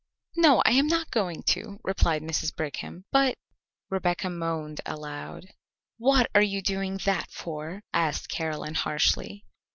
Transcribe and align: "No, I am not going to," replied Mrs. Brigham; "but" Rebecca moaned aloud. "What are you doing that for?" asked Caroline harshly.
"No, 0.35 0.63
I 0.65 0.71
am 0.71 0.87
not 0.87 1.11
going 1.11 1.43
to," 1.49 1.77
replied 1.83 2.23
Mrs. 2.23 2.55
Brigham; 2.55 3.05
"but" 3.11 3.37
Rebecca 3.91 4.31
moaned 4.31 4.81
aloud. 4.83 5.49
"What 5.99 6.27
are 6.33 6.41
you 6.41 6.63
doing 6.63 6.97
that 7.05 7.29
for?" 7.29 7.83
asked 7.93 8.27
Caroline 8.27 8.73
harshly. 8.73 9.45